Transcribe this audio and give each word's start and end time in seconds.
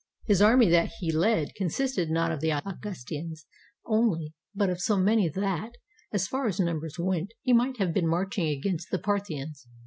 His 0.25 0.41
army 0.41 0.67
that 0.69 0.89
he 0.97 1.11
led 1.11 1.53
consisted 1.53 2.09
not 2.09 2.31
of 2.31 2.39
the 2.41 2.51
Augustians 2.51 3.45
only 3.85 4.33
but 4.55 4.67
of 4.67 4.81
so 4.81 4.97
many 4.97 5.29
that, 5.29 5.73
as 6.11 6.27
far 6.27 6.47
as 6.47 6.59
numbers 6.59 6.97
went, 6.97 7.33
he 7.43 7.53
might 7.53 7.77
have 7.77 7.93
been 7.93 8.07
marching 8.07 8.47
against 8.47 8.89
the 8.89 8.97
Parthians. 8.97 9.67